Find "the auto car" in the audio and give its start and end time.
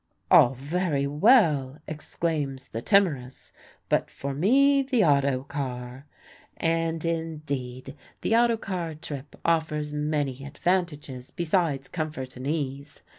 4.81-6.07, 8.21-8.95